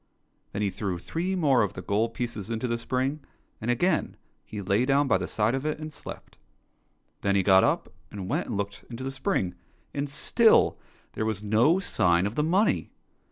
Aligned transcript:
Then 0.51 0.63
he 0.63 0.71
threw 0.71 0.97
three 0.97 1.35
more 1.35 1.61
of 1.61 1.75
the 1.75 1.81
gold 1.83 2.15
pieces 2.15 2.49
into 2.49 2.67
the 2.67 2.79
spring, 2.79 3.19
and 3.61 3.69
again 3.69 4.17
he 4.43 4.59
lay 4.59 4.83
down 4.83 5.07
by 5.07 5.19
the 5.19 5.27
side 5.27 5.53
of 5.53 5.63
it 5.63 5.77
and 5.77 5.93
slept. 5.93 6.39
Then 7.21 7.35
he 7.35 7.43
got 7.43 7.63
up 7.63 7.93
and 8.09 8.27
went 8.27 8.47
and 8.47 8.57
looked 8.57 8.83
into 8.89 9.03
the 9.03 9.11
spring, 9.11 9.53
and 9.93 10.09
still 10.09 10.79
there 11.13 11.23
was 11.27 11.43
no 11.43 11.77
sign 11.77 12.25
of 12.25 12.33
the 12.33 12.41
money. 12.41 12.89